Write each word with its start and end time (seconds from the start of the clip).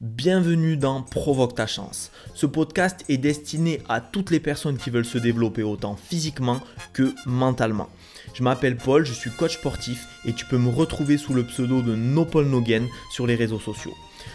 Bienvenue 0.00 0.76
dans 0.76 1.02
Provoque 1.02 1.56
ta 1.56 1.66
chance. 1.66 2.12
Ce 2.32 2.46
podcast 2.46 3.04
est 3.08 3.16
destiné 3.16 3.82
à 3.88 4.00
toutes 4.00 4.30
les 4.30 4.38
personnes 4.38 4.76
qui 4.78 4.90
veulent 4.90 5.04
se 5.04 5.18
développer 5.18 5.64
autant 5.64 5.96
physiquement 5.96 6.60
que 6.92 7.12
mentalement. 7.26 7.88
Je 8.32 8.44
m'appelle 8.44 8.76
Paul, 8.76 9.04
je 9.04 9.12
suis 9.12 9.32
coach 9.32 9.54
sportif 9.56 10.06
et 10.24 10.32
tu 10.32 10.44
peux 10.44 10.56
me 10.56 10.70
retrouver 10.70 11.18
sous 11.18 11.34
le 11.34 11.42
pseudo 11.42 11.82
de 11.82 11.96
No 11.96 12.24
sur 13.10 13.26
les 13.26 13.34
réseaux 13.34 13.58
sociaux. 13.58 13.94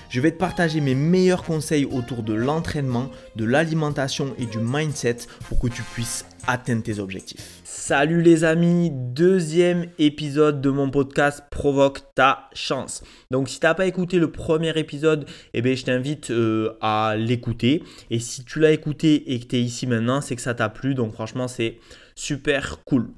Je 0.10 0.22
vais 0.22 0.32
te 0.32 0.38
partager 0.38 0.82
mes 0.82 0.96
meilleurs 0.96 1.44
conseils 1.44 1.86
autour 1.86 2.24
de 2.24 2.34
l'entraînement, 2.34 3.10
de 3.36 3.46
l'alimentation 3.46 4.34
et 4.38 4.46
du 4.46 4.60
mindset 4.60 5.18
pour 5.48 5.60
que 5.60 5.68
tu 5.68 5.82
puisses 5.82 6.26
atteindre 6.48 6.84
tes 6.84 7.00
objectifs. 7.00 7.62
Salut 7.64 8.22
les 8.22 8.44
amis, 8.44 8.92
deuxième 8.94 9.88
épisode 10.00 10.62
de 10.62 10.70
mon 10.70 10.90
podcast 10.90 11.44
Provoque 11.50 12.02
ta 12.16 12.50
chance. 12.54 13.04
Donc 13.32 13.50
si 13.50 13.60
tu 13.60 13.66
n'as 13.66 13.74
pas 13.74 13.86
écouté 13.86 14.20
le 14.20 14.32
premier 14.32 14.78
épisode, 14.78 15.26
eh 15.54 15.62
bien, 15.62 15.76
je 15.76 15.84
t'invite 15.84 16.32
euh, 16.32 16.78
à 16.82 17.16
l'écouter. 17.18 17.84
Et 18.10 18.20
si 18.20 18.46
tu 18.46 18.60
l'as 18.60 18.72
écouté 18.72 19.34
et 19.34 19.40
que 19.40 19.48
tu 19.48 19.56
es 19.58 19.62
ici 19.62 19.88
maintenant, 19.88 20.22
c'est 20.22 20.36
que 20.36 20.42
ça 20.42 20.54
t'a 20.54 20.70
plu. 20.70 20.96
Donc 20.96 21.14
franchement, 21.14 21.48
c'est 21.48 21.78
super 22.16 22.84
cool. 22.86 23.10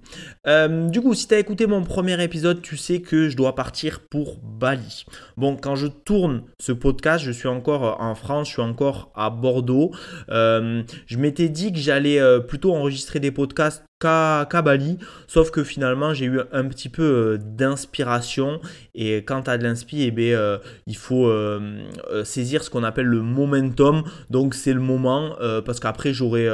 Euh, 0.48 0.90
du 0.90 1.02
coup, 1.02 1.14
si 1.14 1.28
tu 1.28 1.34
as 1.34 1.40
écouté 1.40 1.68
mon 1.68 1.84
premier 1.84 2.22
épisode, 2.24 2.62
tu 2.62 2.78
sais 2.78 3.02
que 3.02 3.30
je 3.30 3.38
dois 3.38 3.56
partir 3.56 4.02
pour 4.10 4.38
Bali. 4.42 5.06
Bon, 5.38 5.56
quand 5.56 5.76
je 5.76 5.88
tourne 5.88 6.44
ce 6.60 6.72
podcast, 6.72 7.24
je 7.24 7.32
suis 7.32 7.48
encore 7.48 8.02
en 8.02 8.16
France, 8.16 8.48
je 8.48 8.54
suis 8.54 8.62
encore 8.62 9.12
à 9.16 9.30
Bordeaux. 9.30 9.92
Euh, 10.30 10.84
je 11.06 11.18
m'étais 11.18 11.50
dit 11.50 11.72
que 11.72 11.80
j'allais 11.80 12.20
euh, 12.20 12.40
plutôt 12.40 12.74
enregistrer 12.74 13.20
des 13.20 13.32
podcasts 13.32 13.85
qu'à 14.00 14.62
Bali, 14.62 14.98
sauf 15.28 15.52
que 15.52 15.64
finalement 15.64 16.14
j'ai 16.14 16.26
eu 16.26 16.42
un 16.52 16.68
petit 16.68 16.90
peu 16.90 17.04
euh, 17.04 17.38
d'inspiration. 17.38 18.60
Et 18.94 19.18
quand 19.18 19.44
tu 19.44 19.50
as 19.50 19.58
de 19.58 19.64
l'inspi, 19.64 20.04
eh 20.04 20.12
bien, 20.12 20.38
euh, 20.38 20.58
il 20.86 20.98
faut 20.98 21.28
euh, 21.28 21.80
saisir 22.24 22.64
ce 22.64 22.70
qu'on 22.70 22.84
appelle 22.84 23.06
le 23.06 23.22
momentum, 23.22 24.04
donc 24.30 24.54
c'est 24.54 24.74
le 24.74 24.82
moment 24.82 25.36
parce 25.66 25.80
qu'après 25.80 26.14
j'aurais 26.14 26.50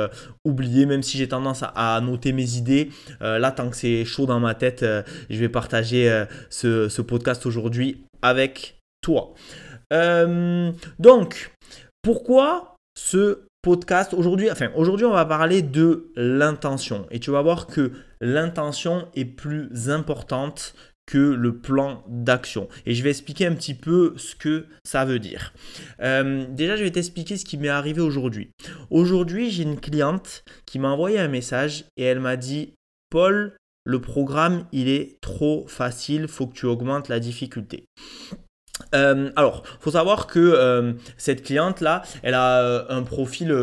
oublié, 0.46 0.86
même 0.86 1.04
si 1.04 1.18
j'ai 1.18 1.28
tendance 1.28 1.64
à, 1.64 2.00
noter 2.02 2.32
mes 2.34 2.58
idées, 2.58 2.90
là 3.20 3.52
tant 3.52 3.70
que 3.70 3.76
c'est 3.76 4.06
chaud 4.06 4.26
dans 4.26 4.40
ma 4.40 4.54
tête, 4.54 4.86
je 5.30 5.38
vais 5.38 5.50
partager 5.50 6.26
ce, 6.50 6.90
ce 6.90 7.02
podcast 7.02 7.46
aujourd'hui 7.46 8.04
avec 8.22 8.80
toi. 9.02 9.34
donc, 11.00 11.52
pourquoi 12.02 12.76
ce 12.96 13.46
podcast. 13.62 14.14
Aujourd'hui, 14.14 14.52
enfin, 14.52 14.70
aujourd'hui, 14.76 15.06
on 15.06 15.14
va 15.14 15.26
parler 15.26 15.62
de 15.62 16.12
l'intention. 16.16 17.08
Et 17.12 17.20
tu 17.20 17.31
vas 17.31 17.42
voir 17.42 17.68
que 17.68 17.92
l'intention 18.20 19.08
est 19.16 19.26
plus 19.26 19.90
importante 19.90 20.76
que 21.06 21.18
le 21.18 21.58
plan 21.58 22.03
d'action. 22.08 22.68
Et 22.86 22.94
je 22.94 23.03
vais 23.03 23.09
expliquer 23.09 23.45
un 23.45 23.53
petit 23.53 23.73
peu 23.73 24.14
ce 24.18 24.36
que 24.36 24.66
ça 24.86 25.03
veut 25.03 25.20
dire. 25.20 25.53
Euh, 26.02 26.45
déjà, 26.50 26.76
je 26.76 26.84
vais 26.84 26.92
t'expliquer 26.92 27.38
ce 27.38 27.45
qui 27.45 27.58
m'est 27.58 27.70
arrivé 27.70 28.02
aujourd'hui. 28.02 28.52
Aujourd'hui, 28.90 29.52
j'ai 29.52 29.64
une 29.64 29.80
cliente 29.80 30.44
qui 30.66 30.80
m'a 30.80 30.90
envoyé 30.90 31.20
un 31.20 31.28
message 31.28 31.86
et 31.98 32.03
elle 32.03 32.20
m'a 32.20 32.38
dit, 32.38 32.75
Paul, 33.09 33.58
le 33.84 34.00
programme, 34.00 34.66
il 34.72 34.88
est 34.88 35.20
trop 35.22 35.66
facile, 35.68 36.28
faut 36.28 36.48
que 36.48 36.53
tu 36.53 36.66
augmentes 36.66 37.09
la 37.09 37.20
difficulté. 37.20 37.86
Euh, 38.94 39.30
alors, 39.36 39.64
faut 39.80 39.92
savoir 39.92 40.28
que 40.28 40.39
euh, 40.39 40.94
cette 41.17 41.44
cliente-là, 41.44 42.02
elle 42.23 42.34
a 42.34 42.61
euh, 42.61 42.84
un 42.89 43.03
profil, 43.03 43.56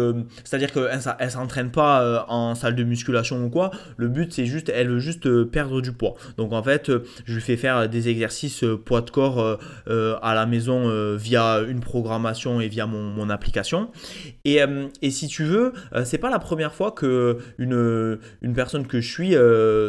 c'est-à-dire 0.45 0.73
qu'elle 0.73 0.97
ne 1.25 1.31
s'entraîne 1.31 1.71
pas 1.71 2.27
en 2.29 2.55
salle 2.55 2.75
de 2.75 2.85
musculation 2.85 3.45
ou 3.45 3.51
quoi. 3.51 3.71
Le 3.97 4.09
but, 4.09 4.33
c'est 4.33 4.47
juste, 4.47 4.71
elle 4.75 4.89
veut 4.89 4.99
juste 4.99 5.45
perdre 5.45 5.81
du 5.81 5.93
poids. 5.93 6.15
Donc, 6.37 6.53
en 6.53 6.63
fait, 6.63 6.91
je 7.25 7.35
lui 7.35 7.41
fais 7.41 7.57
faire 7.57 7.89
des 7.89 8.09
exercices 8.09 8.65
poids 8.85 9.01
de 9.01 9.11
corps 9.11 9.59
à 9.87 10.35
la 10.35 10.47
maison 10.47 11.17
via 11.17 11.61
une 11.61 11.81
programmation 11.81 12.61
et 12.61 12.69
via 12.69 12.87
mon, 12.87 13.29
application. 13.29 13.91
Et, 14.45 14.61
et, 15.03 15.11
si 15.11 15.29
tu 15.29 15.45
veux, 15.45 15.73
c'est 16.05 16.19
pas 16.19 16.31
la 16.31 16.39
première 16.39 16.73
fois 16.73 16.93
que 16.93 17.39
une, 17.59 18.19
une 18.41 18.55
personne 18.55 18.87
que 18.87 19.01
je 19.01 19.13
suis 19.13 19.33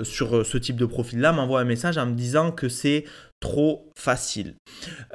sur 0.03 0.45
ce 0.45 0.57
type 0.57 0.75
de 0.75 0.85
profil-là 0.85 1.31
m'envoie 1.31 1.61
un 1.61 1.65
message 1.65 1.97
en 1.97 2.05
me 2.05 2.13
disant 2.13 2.51
que 2.51 2.67
c'est 2.67 3.05
trop 3.39 3.91
facile. 3.95 4.55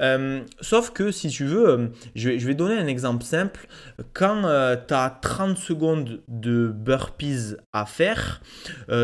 Euh, 0.00 0.42
sauf 0.60 0.90
que 0.90 1.10
si 1.10 1.28
tu 1.28 1.44
veux, 1.44 1.68
euh, 1.68 1.88
je 2.14 2.30
vais, 2.30 2.54
donner 2.54 2.76
un 2.76 2.86
exemple 2.86 3.24
simple. 3.24 3.66
Quand 4.12 4.44
euh, 4.44 4.76
tu 4.76 4.94
as 4.94 5.10
30 5.10 5.56
secondes 5.56 6.22
de 6.28 6.68
burpees 6.68 7.56
à 7.72 7.86
faire, 7.86 8.42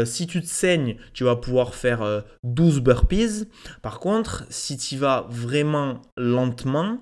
si 0.04 0.26
tu 0.26 0.40
te 0.40 0.46
saignes, 0.46 0.96
tu 1.12 1.24
vas 1.24 1.36
pouvoir 1.36 1.74
faire 1.74 2.24
12 2.44 2.80
burpees. 2.80 3.48
Par 3.82 4.00
contre, 4.00 4.44
si 4.48 4.76
tu 4.76 4.96
vas 4.96 5.26
vraiment 5.28 6.00
lentement, 6.16 6.98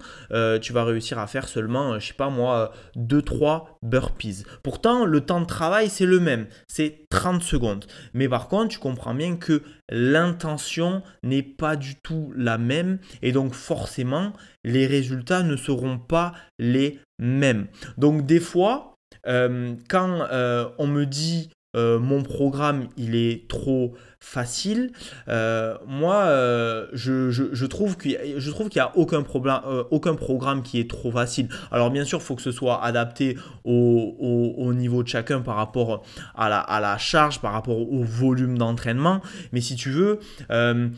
tu 0.61 0.73
vas 0.73 0.85
réussir 0.85 1.19
à 1.19 1.27
faire 1.27 1.49
seulement, 1.49 1.99
je 1.99 2.09
sais 2.09 2.15
pas 2.15 2.31
moi, 2.31 2.73
2-3 2.97 3.78
burpees. 3.83 4.45
Pourtant, 4.63 5.05
le 5.05 5.21
temps 5.21 5.41
de 5.41 5.47
travail, 5.47 5.89
c'est 5.89 6.07
le 6.07 6.21
même. 6.21 6.47
C'est 6.67 7.07
30 7.11 7.43
secondes. 7.43 7.87
Mais 8.15 8.29
par 8.29 8.49
contre, 8.49 8.69
tu 8.69 8.79
comprends 8.79 9.15
bien 9.15 9.37
que 9.37 9.63
l'intention 9.91 11.03
n'est 11.23 11.43
pas 11.43 11.77
du 11.77 11.97
tout 11.97 12.33
la 12.37 12.59
même 12.59 12.99
et 13.23 13.33
donc 13.33 13.55
forcément 13.55 14.33
les 14.65 14.87
résultats 14.87 15.43
ne 15.43 15.57
seront 15.57 15.99
pas 15.99 16.33
les 16.59 17.01
mêmes. 17.19 17.69
Donc 17.97 18.27
des 18.27 18.41
fois, 18.41 18.97
euh, 19.27 19.75
quand 19.89 20.27
euh, 20.31 20.69
on 20.79 20.87
me 20.87 21.05
dit 21.05 21.51
euh, 21.79 21.99
mon 22.01 22.23
programme 22.23 22.89
il 22.97 23.15
est 23.15 23.49
trop 23.49 23.95
facile, 24.19 24.91
euh, 25.29 25.77
moi 25.87 26.25
euh, 26.25 26.89
je, 26.93 27.67
trouve 27.67 27.97
qu'il 27.97 28.19
n'y 28.19 28.81
a 28.81 28.97
aucun, 28.97 29.23
problème, 29.23 29.61
aucun 29.93 30.17
programme 30.17 30.63
qui 30.63 30.81
est 30.81 30.91
trop 30.91 31.13
facile. 31.13 31.49
Alors 31.71 31.93
bien 31.93 32.05
sûr, 32.05 32.19
il 32.19 32.25
faut 32.25 32.35
que 32.35 32.43
ce 32.43 32.51
soit 32.51 32.83
adapté 32.83 33.39
au, 33.65 34.73
niveau 34.75 35.05
de 35.05 35.09
chacun 35.09 35.41
par 35.41 35.55
rapport 35.55 36.03
à 36.35 36.49
la, 36.49 36.59
à 36.59 36.81
la 36.81 36.99
charge, 36.99 37.41
par 37.41 37.53
rapport 37.53 37.79
au 37.79 38.03
volume 38.03 38.59
d'entraînement. 38.59 39.21
Mais 39.53 39.61
si 39.61 39.77
tu 39.77 39.91
veux, 39.91 40.19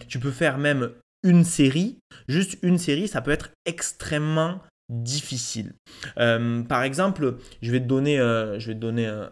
tu 0.08 0.18
peux 0.18 0.30
faire 0.30 0.56
même 0.56 0.90
une 1.22 1.44
série, 1.44 1.98
juste 2.26 2.56
une 2.62 2.78
série, 2.78 3.06
ça 3.06 3.20
peut 3.20 3.30
être 3.30 3.50
extrêmement 3.66 4.60
difficile. 4.90 5.72
Euh, 6.18 6.62
par 6.62 6.82
exemple, 6.82 7.36
je 7.62 7.70
vais 7.70 7.80
te 7.80 7.86
donner, 7.86 8.18
euh, 8.18 8.58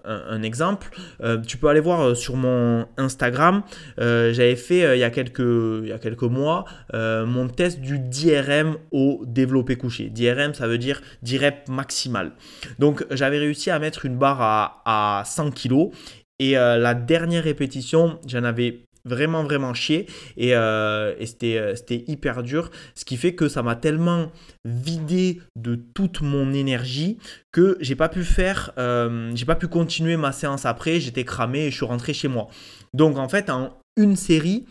un, 0.05 0.43
exemple. 0.43 0.89
Euh, 1.23 1.39
tu 1.39 1.59
peux 1.59 1.69
aller 1.69 1.81
voir 1.81 2.17
sur 2.17 2.37
mon 2.37 2.87
Instagram. 2.97 3.63
J'avais 3.99 4.57
fait 4.57 4.97
il, 4.97 5.01
y 5.01 5.05
a 5.05 5.11
quelques, 5.11 5.41
il 5.41 5.89
y 5.89 5.93
a 5.93 5.99
quelques 5.99 6.23
mois 6.23 6.65
mon 6.93 7.49
test 7.49 7.81
du 7.81 7.99
DRM 7.99 8.77
au 8.93 9.23
développé 9.27 9.77
couché. 9.77 10.11
DRM, 10.11 10.55
ça 10.55 10.69
veut 10.69 10.79
dire 10.79 11.01
direct 11.23 11.69
maximal. 11.69 12.33
Donc, 12.79 13.05
j'avais 13.11 13.39
réussi 13.39 13.71
à 13.71 13.79
mettre 13.79 14.07
une 14.07 14.17
barre 14.17 14.41
à, 14.41 14.83
à 15.21 15.25
100 15.25 15.51
kg. 15.51 15.91
Et 16.39 16.53
la 16.53 16.95
dernière 16.95 17.43
répétition, 17.43 18.21
j'en 18.27 18.45
avais 18.45 18.88
vraiment 19.05 19.43
vraiment 19.45 19.75
chier. 19.75 20.07
Et, 20.37 20.55
euh, 20.55 21.15
euh, 21.43 21.75
c'était 21.77 22.05
hyper 22.07 22.43
dur. 22.43 22.71
Ce 22.95 23.05
qui 23.05 23.17
fait 23.17 23.35
que 23.35 23.49
ça 23.49 23.63
m'a 23.63 23.77
tellement 23.77 24.31
vidé 24.65 25.41
de 25.57 25.77
toute 25.77 26.21
mon 26.21 26.53
énergie 26.53 27.19
que 27.53 27.77
j'ai 27.81 27.97
pas 27.97 28.09
pu 28.09 28.25
faire 28.25 28.73
euh, 28.79 29.33
j'ai 29.35 29.47
pas 29.47 29.55
pu 29.55 29.69
continuer 29.69 30.17
ma 30.17 30.33
séance 30.33 30.67
après. 30.67 31.01
J'étais 31.01 31.25
cramé 31.25 31.67
et 31.67 31.71
je 31.71 31.77
suis 31.77 31.87
rentré 31.87 32.13
chez 32.13 32.29
moi. 32.29 32.49
Donc 32.95 33.19
en 33.19 33.29
fait 33.29 33.51
en 33.51 33.79
une 33.97 34.17
série 34.17 34.65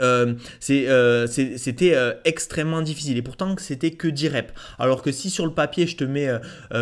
euh, 0.00 0.34
euh, 0.70 1.26
c'était 1.26 1.94
euh, 1.94 2.14
extrêmement 2.24 2.82
difficile 2.82 3.16
et 3.16 3.22
pourtant 3.22 3.54
c'était 3.58 3.92
que 3.92 4.08
10 4.08 4.28
reps. 4.28 4.52
Alors 4.78 5.02
que 5.02 5.12
si 5.12 5.30
sur 5.30 5.46
le 5.46 5.52
papier 5.54 5.86
je 5.86 5.96
te 5.96 6.04
mets 6.04 6.28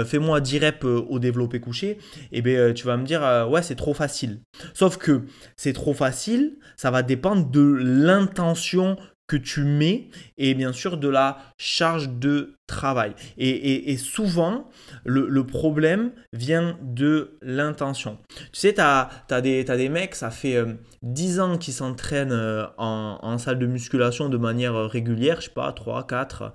fais-moi 0.07 0.41
10 0.41 0.59
reps 0.59 0.85
au 0.85 1.19
développé 1.19 1.61
couché, 1.61 1.91
et 1.91 1.99
eh 2.33 2.43
bien 2.43 2.73
tu 2.73 2.87
vas 2.87 2.97
me 2.97 3.05
dire 3.05 3.47
ouais 3.51 3.63
c'est 3.63 3.75
trop 3.75 3.95
facile. 3.95 4.41
Sauf 4.73 4.97
que 4.97 5.23
c'est 5.57 5.73
trop 5.73 5.95
facile, 5.95 6.57
ça 6.77 6.91
va 6.91 7.03
dépendre 7.03 7.51
de 7.51 7.61
l'intention 7.61 8.97
que 9.27 9.37
tu 9.37 9.65
mets 9.65 10.09
et 10.37 10.55
bien 10.55 10.73
sûr 10.73 10.99
de 10.99 11.09
la 11.09 11.39
charge 11.57 12.11
de 12.11 12.57
travail. 12.67 13.15
Et, 13.37 13.97
souvent, 13.97 14.71
le, 15.05 15.45
problème 15.45 16.13
vient 16.33 16.79
de 16.83 17.37
l'intention. 17.43 18.19
Tu 18.53 18.61
sais, 18.61 18.75
tu 18.75 18.81
as, 18.81 19.41
des, 19.43 19.65
des 19.65 19.89
mecs, 19.89 20.15
ça 20.15 20.31
fait 20.31 20.65
10 21.03 21.39
euh, 21.39 21.43
ans 21.43 21.59
qu'ils 21.59 21.75
s'entraînent 21.75 22.33
euh, 22.33 22.67
en, 22.79 23.37
salle 23.39 23.59
de 23.59 23.67
musculation 23.67 24.29
de 24.29 24.39
manière 24.39 24.75
régulière, 24.89 25.41
je 25.41 25.47
sais 25.47 25.55
pas, 25.55 25.73
3, 25.73 26.07
4, 26.07 26.53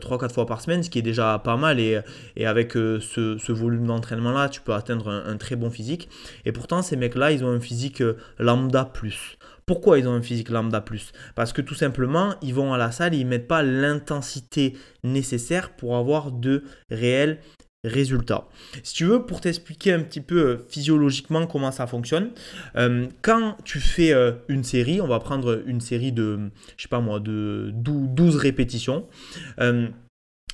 3, 0.00 0.18
4 0.18 0.34
fois 0.34 0.46
par 0.46 0.60
semaine, 0.60 0.82
ce 0.82 0.90
qui 0.90 1.00
est 1.00 1.02
déjà 1.02 1.40
pas 1.42 1.56
mal. 1.56 1.80
Et, 1.80 2.00
avec 2.44 2.76
euh, 2.76 3.00
ce, 3.00 3.52
volume 3.52 3.86
d'entraînement-là, 3.86 4.48
tu 4.48 4.60
peux 4.60 4.74
atteindre 4.74 5.08
un, 5.08 5.26
un, 5.26 5.36
très 5.36 5.56
bon 5.56 5.70
physique. 5.70 6.08
Et 6.44 6.52
pourtant, 6.52 6.82
ces 6.82 6.96
mecs-là, 6.96 7.32
ils 7.32 7.44
ont 7.44 7.50
un 7.50 7.60
physique 7.60 8.02
lambda 8.38 8.84
plus. 8.84 9.38
Pourquoi 9.68 9.98
ils 9.98 10.08
ont 10.08 10.14
un 10.14 10.22
physique 10.22 10.48
lambda 10.48 10.80
plus? 10.80 11.12
Parce 11.34 11.52
que 11.52 11.60
tout 11.60 11.74
simplement, 11.74 12.34
ils 12.40 12.54
vont 12.54 12.72
à 12.72 12.78
la 12.78 12.90
salle 12.90 13.14
et 13.14 13.18
ils 13.18 13.24
ne 13.24 13.28
mettent 13.28 13.46
pas 13.46 13.62
l'intensité 13.62 14.74
nécessaire 15.04 15.76
pour 15.76 15.96
avoir 15.96 16.32
de 16.32 16.64
réels 16.90 17.38
résultats. 17.84 18.48
Si 18.82 18.94
tu 18.94 19.04
veux, 19.04 19.26
pour 19.26 19.42
t'expliquer 19.42 19.92
un 19.92 20.00
petit 20.00 20.22
peu 20.22 20.38
euh, 20.38 20.58
physiologiquement 20.70 21.46
comment 21.46 21.70
ça 21.70 21.86
fonctionne, 21.86 22.30
euh, 22.76 23.06
quand 23.20 23.58
tu 23.64 23.78
fais 23.78 24.12
euh, 24.12 24.32
une 24.48 24.64
série, 24.64 25.02
on 25.02 25.06
va 25.06 25.20
prendre 25.20 25.62
une 25.66 25.82
série 25.82 26.12
de, 26.12 26.50
je 26.78 26.84
sais 26.84 26.88
pas 26.88 27.00
moi, 27.00 27.20
de 27.20 27.70
12 27.74 28.36
répétitions. 28.36 29.06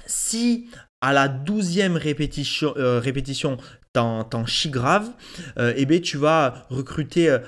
si 0.07 0.67
à 1.01 1.13
la 1.13 1.29
douzième 1.29 1.97
répétition, 1.97 2.75
répétition 2.77 3.59
t'en 3.95 4.47
chies 4.47 4.71
grave, 4.71 5.11
euh, 5.59 5.73
eh 5.77 5.87
bien, 5.87 6.01
tu 6.01 6.17
vas 6.17 6.67
recruter 6.69 7.31
euh, 7.31 7.39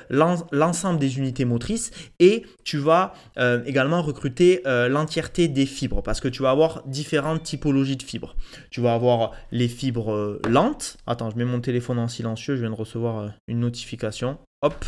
l'ensemble 0.53 0.99
des 1.01 1.19
unités 1.19 1.45
motrices 1.45 1.91
et 2.21 2.47
tu 2.65 2.79
vas 2.79 3.15
euh, 3.39 3.63
également 3.67 4.03
recruter 4.03 4.63
l'entièreté 4.65 5.49
des 5.49 5.67
fibres 5.67 6.03
parce 6.03 6.21
que 6.21 6.29
tu 6.29 6.43
vas 6.43 6.51
avoir 6.51 6.83
différentes 6.87 7.43
typologies 7.43 7.97
de 7.97 8.03
fibres. 8.03 8.37
Tu 8.71 8.81
vas 8.81 8.95
avoir 8.95 9.33
les 9.51 9.69
fibres 9.69 10.41
lentes. 10.49 10.97
Attends, 11.07 11.31
je 11.31 11.37
mets 11.37 11.45
mon 11.45 11.61
téléphone 11.61 11.99
en 11.99 12.09
silencieux, 12.09 12.57
je 12.57 12.61
viens 12.61 12.71
de 12.71 12.77
recevoir 12.77 13.33
une 13.49 13.61
notification. 13.61 14.39
Hop. 14.63 14.85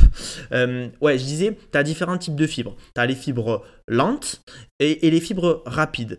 ouais, 0.53 1.19
je 1.19 1.25
disais, 1.25 1.57
tu 1.73 1.79
as 1.79 1.83
différents 1.83 2.19
types 2.19 2.37
de 2.37 2.47
fibres. 2.47 2.77
Tu 2.95 3.01
as 3.01 3.07
les 3.07 3.15
fibres 3.15 3.65
lentes 3.87 4.43
et 4.81 5.11
les 5.11 5.21
fibres 5.21 5.63
rapides 5.67 6.19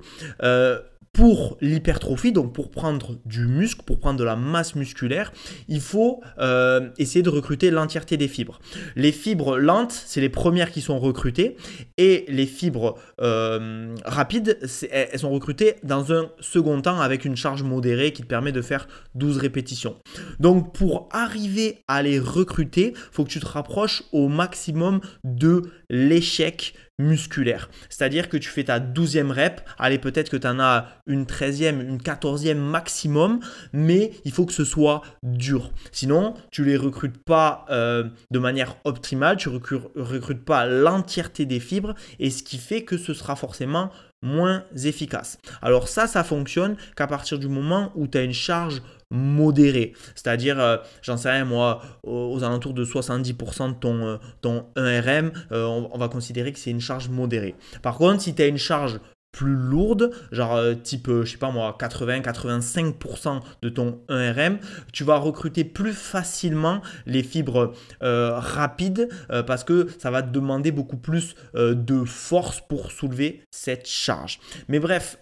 pour 1.14 1.58
l'hypertrophie, 1.62 2.32
donc 2.32 2.54
pour 2.54 2.72
prendre 2.72 3.18
du 3.26 3.46
muscle, 3.46 3.84
pour 3.84 4.00
prendre 4.00 4.20
de 4.20 4.24
la 4.24 4.36
masse 4.36 4.76
musculaire, 4.76 5.32
il 5.68 5.82
faut 5.82 6.22
euh, 6.38 6.90
essayer 6.98 7.24
de 7.24 7.30
recruter 7.30 7.72
l'entièreté 7.72 8.18
des 8.18 8.28
fibres. 8.28 8.60
Les 8.96 9.12
fibres 9.12 9.58
lentes, 9.58 9.92
c'est 9.92 10.22
les 10.22 10.30
premières 10.30 10.72
qui 10.72 10.82
sont 10.82 11.00
recrutées, 11.00 11.58
et 11.98 12.26
les 12.28 12.46
fibres 12.46 12.96
euh, 13.22 13.96
rapides, 14.06 14.60
elles 14.92 15.20
sont 15.20 15.32
recrutées 15.32 15.76
dans 15.84 16.14
un 16.14 16.30
second 16.40 16.82
temps 16.82 17.00
avec 17.00 17.26
une 17.26 17.36
charge 17.36 17.64
modérée 17.64 18.14
qui 18.14 18.22
te 18.22 18.28
permet 18.28 18.52
de 18.52 18.62
faire 18.62 18.88
12 19.16 19.38
répétitions. 19.38 19.98
Donc 20.40 20.74
pour 20.74 21.10
arriver 21.12 21.80
à 21.88 22.02
les 22.04 22.20
recruter, 22.20 22.94
il 22.96 23.12
faut 23.12 23.24
que 23.24 23.30
tu 23.30 23.40
te 23.40 23.48
rapproches 23.48 24.04
au 24.12 24.28
maximum 24.28 25.02
de 25.24 25.64
l'échec 25.90 26.74
musculaire. 27.00 27.70
C'est-à-dire 27.90 28.30
que 28.30 28.38
tu 28.38 28.50
fais 28.50 28.66
ta 28.66 28.80
douzième 28.80 29.32
rep, 29.32 29.62
allez 29.80 29.98
peut-être 29.98 30.30
que 30.30 30.38
tu 30.38 30.46
en 30.46 30.60
as 30.60 30.88
une 31.08 31.26
treizième, 31.26 31.82
une 31.82 32.02
quatorzième 32.02 32.60
maximum, 32.60 33.40
mais 33.74 34.12
il 34.26 34.32
faut 34.32 34.46
que 34.46 34.54
ce 34.54 34.66
soit 34.66 35.02
dur. 35.24 35.72
Sinon, 35.92 36.36
tu 36.52 36.64
les 36.64 36.78
recrutes 36.78 37.24
pas 37.24 37.66
euh, 37.72 38.04
de 38.30 38.40
manière 38.40 38.76
optimale, 38.84 39.38
tu 39.38 39.50
recrutes, 39.50 39.88
recrutes 39.96 40.46
pas 40.46 40.68
l'entièreté 40.68 41.46
des 41.46 41.60
fibres, 41.60 41.96
et 42.20 42.30
ce 42.30 42.44
qui 42.44 42.58
fait 42.58 42.84
que 42.84 42.98
ce 42.98 43.14
sera 43.14 43.36
forcément 43.36 43.90
moins 44.22 44.66
efficace. 44.84 45.38
Alors 45.62 45.88
ça, 45.88 46.08
ça 46.08 46.24
fonctionne 46.24 46.76
qu'à 46.96 47.08
partir 47.08 47.40
du 47.40 47.48
moment 47.48 47.92
où 47.96 48.08
tu 48.08 48.18
as 48.18 48.24
une 48.24 48.34
charge 48.34 48.82
modérée. 49.12 49.94
C'est-à-dire, 50.16 50.60
euh, 50.60 50.78
j'en 51.02 51.18
sais 51.18 51.32
rien, 51.32 51.46
moi, 51.46 51.82
aux, 52.04 52.44
alentours 52.44 52.74
de 52.74 52.86
70% 52.86 53.70
de 53.70 53.74
ton, 53.74 54.06
euh, 54.06 54.18
ton 54.42 54.66
1RM, 54.76 55.32
euh, 55.52 55.66
on, 55.66 55.98
va 55.98 56.10
considérer 56.10 56.54
que 56.54 56.60
c'est 56.60 56.72
une 56.72 56.80
charge 56.80 57.10
modérée. 57.10 57.56
Par 57.82 57.98
contre, 57.98 58.22
si 58.22 58.36
tu 58.36 58.42
as 58.42 58.48
une 58.48 58.58
charge 58.58 59.00
plus 59.32 59.56
lourde, 59.56 60.12
genre 60.32 60.56
euh, 60.56 60.74
type, 60.74 61.08
euh, 61.08 61.24
je 61.24 61.32
sais 61.32 61.38
pas 61.38 61.52
moi, 61.52 61.78
80-85% 61.80 63.42
de 63.62 63.70
ton 63.70 64.02
1RM, 64.10 64.58
tu 64.92 65.04
vas 65.04 65.18
recruter 65.18 65.64
plus 65.64 65.94
facilement 65.94 66.82
les 67.06 67.24
fibres 67.24 67.74
euh, 68.04 68.32
rapides 68.38 69.10
parce 69.46 69.64
que 69.64 69.88
ça 69.98 70.12
va 70.12 70.22
te 70.22 70.30
demander 70.30 70.72
beaucoup 70.72 70.98
plus 70.98 71.36
de 71.56 72.04
force 72.04 72.62
pour 72.62 72.92
soulever 72.92 73.44
cette 73.52 73.88
charge. 73.88 74.40
Mais 74.68 74.80
bref, 74.80 75.18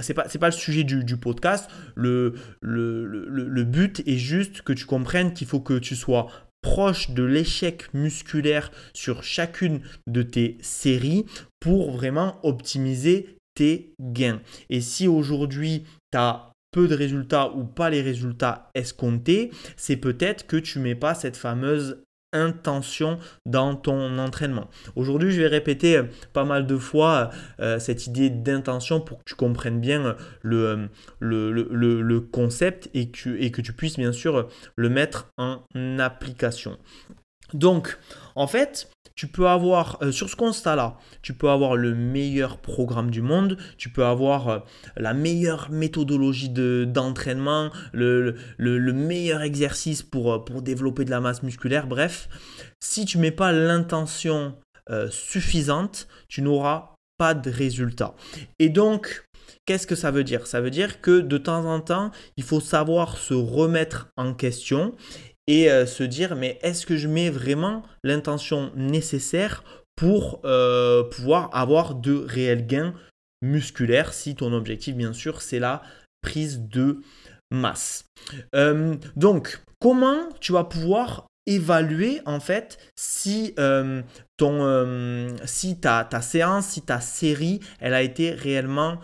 c'est 0.00 0.14
pas, 0.14 0.24
pas 0.24 0.46
le 0.46 0.52
sujet 0.52 0.84
du, 0.84 1.16
podcast. 1.16 1.70
Le 1.94 2.34
but 3.64 4.02
est 4.06 4.18
juste 4.18 4.62
que 4.62 4.72
tu 4.72 4.86
comprennes 4.86 5.32
qu'il 5.32 5.46
faut 5.46 5.60
que 5.60 5.78
tu 5.78 5.96
sois 5.96 6.28
proche 6.66 7.10
de 7.10 7.22
l'échec 7.22 7.94
musculaire 7.94 8.72
sur 8.92 9.22
chacune 9.22 9.80
de 10.08 10.22
tes 10.22 10.58
séries 10.60 11.24
pour 11.60 11.92
vraiment 11.92 12.40
optimiser 12.42 13.35
tes 13.56 13.92
gains. 14.00 14.40
Et 14.70 14.80
si 14.80 15.08
aujourd'hui 15.08 15.84
tu 16.12 16.18
as 16.18 16.52
peu 16.70 16.86
de 16.86 16.94
résultats 16.94 17.50
ou 17.52 17.64
pas 17.64 17.90
les 17.90 18.02
résultats 18.02 18.70
escomptés, 18.74 19.50
c'est 19.76 19.96
peut-être 19.96 20.46
que 20.46 20.56
tu 20.56 20.78
mets 20.78 20.94
pas 20.94 21.14
cette 21.14 21.36
fameuse 21.36 22.02
intention 22.32 23.18
dans 23.46 23.74
ton 23.74 24.18
entraînement. 24.18 24.68
Aujourd'hui, 24.94 25.32
je 25.32 25.40
vais 25.40 25.46
répéter 25.46 25.96
euh, 25.96 26.04
pas 26.32 26.44
mal 26.44 26.66
de 26.66 26.76
fois 26.76 27.30
euh, 27.60 27.78
cette 27.78 28.06
idée 28.06 28.30
d'intention 28.30 29.00
pour 29.00 29.18
que 29.18 29.24
tu 29.24 29.34
comprennes 29.34 29.80
bien 29.80 30.16
le, 30.42 30.88
concept 32.20 32.90
et 32.94 33.10
que, 33.10 33.30
et 33.40 33.50
que 33.50 33.62
tu 33.62 33.72
puisses 33.72 33.96
bien 33.96 34.12
sûr 34.12 34.48
le 34.76 34.88
mettre 34.90 35.28
en 35.38 35.62
application. 35.98 36.78
Donc, 37.54 37.98
en 38.34 38.46
fait, 38.46 38.90
tu 39.16 39.26
peux 39.26 39.48
avoir, 39.48 39.98
euh, 40.02 40.12
sur 40.12 40.28
ce 40.28 40.36
constat-là, 40.36 40.98
tu 41.22 41.32
peux 41.32 41.48
avoir 41.48 41.74
le 41.74 41.94
meilleur 41.94 42.58
programme 42.58 43.10
du 43.10 43.22
monde, 43.22 43.56
tu 43.78 43.88
peux 43.88 44.04
avoir 44.04 44.48
euh, 44.48 44.58
la 44.96 45.14
meilleure 45.14 45.70
méthodologie 45.70 46.50
d'entraînement, 46.50 47.70
le, 47.92 48.36
le, 48.58 48.92
meilleur 48.92 49.40
exercice 49.40 50.02
pour, 50.02 50.32
euh, 50.32 50.38
pour 50.38 50.60
développer 50.60 51.06
de 51.06 51.10
la 51.10 51.20
masse 51.20 51.42
musculaire. 51.42 51.86
Bref, 51.86 52.28
si 52.78 53.06
tu 53.06 53.18
mets 53.18 53.32
pas 53.32 53.52
l'intention 53.52 54.54
suffisante, 55.10 56.06
tu 56.28 56.42
n'auras 56.42 56.94
pas 57.18 57.34
de 57.34 57.50
résultat. 57.50 58.14
Et 58.60 58.68
donc, 58.68 59.24
Qu'est-ce 59.64 59.86
que 59.88 59.96
ça 59.96 60.12
veut 60.12 60.22
dire? 60.22 60.46
Ça 60.46 60.60
veut 60.60 60.70
dire 60.70 61.00
que 61.00 61.20
de 61.20 61.38
temps 61.38 61.64
en 61.66 61.80
temps, 61.80 62.12
il 62.36 62.44
faut 62.44 62.60
savoir 62.60 63.16
se 63.16 63.34
remettre 63.34 64.08
en 64.16 64.32
question 64.32 64.94
et 65.46 65.70
euh, 65.70 65.86
se 65.86 66.02
dire 66.02 66.36
mais 66.36 66.58
est-ce 66.62 66.86
que 66.86 66.96
je 66.96 67.08
mets 67.08 67.30
vraiment 67.30 67.82
l'intention 68.02 68.72
nécessaire 68.74 69.62
pour 69.94 70.40
euh, 70.44 71.04
pouvoir 71.04 71.50
avoir 71.52 71.94
de 71.94 72.14
réels 72.14 72.66
gains 72.66 72.94
musculaires 73.42 74.12
si 74.12 74.34
ton 74.34 74.52
objectif 74.52 74.94
bien 74.96 75.12
sûr 75.12 75.42
c'est 75.42 75.58
la 75.58 75.82
prise 76.20 76.60
de 76.60 77.00
masse? 77.50 78.04
Euh, 78.54 78.96
donc 79.14 79.62
comment 79.80 80.28
tu 80.40 80.52
vas 80.52 80.64
pouvoir 80.64 81.26
évaluer 81.46 82.20
en 82.26 82.40
fait 82.40 82.78
si 82.96 83.54
ton 84.36 85.34
si 85.44 85.78
ta, 85.78 86.04
ta, 86.04 86.20
séance, 86.20 86.66
si 86.66 86.82
ta 86.82 87.00
série, 87.00 87.60
elle 87.80 87.94
a 87.94 88.02
été 88.02 88.32
réellement 88.32 88.98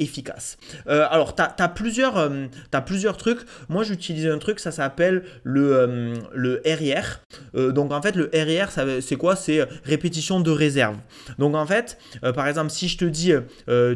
efficace. 0.00 0.56
Euh, 0.88 1.06
alors, 1.10 1.34
tu 1.34 1.42
as, 1.42 1.68
plusieurs, 1.68 2.16
euh, 2.16 3.12
trucs. 3.18 3.40
Moi, 3.68 3.84
j'utilise 3.84 4.26
un 4.26 4.38
truc, 4.38 4.58
ça 4.58 4.72
s'appelle 4.72 5.22
le, 5.44 5.76
euh, 5.76 6.14
le 6.32 6.62
RIR. 6.64 7.20
donc, 7.54 7.92
en 7.92 8.02
fait, 8.02 8.16
le 8.16 8.30
RIR, 8.32 8.70
c'est 9.00 9.16
quoi? 9.16 9.36
C'est 9.36 9.66
répétition 9.84 10.40
de 10.40 10.50
réserve. 10.50 10.96
Donc, 11.38 11.54
en 11.54 11.66
fait, 11.66 11.98
par 12.34 12.48
exemple, 12.48 12.70
si 12.70 12.88
je 12.88 12.98
te 12.98 13.04
dis, 13.04 13.32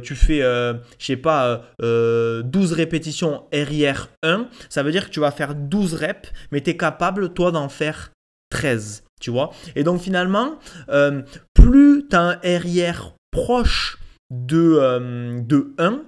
tu 0.02 0.14
fais, 0.14 0.40
je 0.40 1.04
sais 1.04 1.16
pas, 1.16 1.62
12 1.80 2.72
répétitions 2.72 3.44
RIR 3.52 4.10
1, 4.22 4.48
ça 4.68 4.82
veut 4.82 4.92
dire 4.92 5.06
que 5.06 5.10
tu 5.10 5.20
vas 5.20 5.30
faire 5.30 5.54
12 5.54 5.94
reps, 5.94 6.30
mais 6.52 6.60
tu 6.60 6.70
es 6.70 6.76
capable, 6.76 7.32
toi, 7.32 7.50
d'en 7.50 7.68
faire 7.68 8.12
13. 8.50 9.04
Tu 9.24 9.30
vois. 9.30 9.52
Et 9.74 9.84
donc, 9.84 10.02
finalement, 10.02 10.58
plus 11.54 12.06
tu 12.10 12.14
as 12.14 12.20
un 12.20 12.38
RIR 12.42 13.14
proche 13.30 13.96
de, 14.30 14.76
euh, 14.78 15.40
de 15.40 15.72
1, 15.78 16.02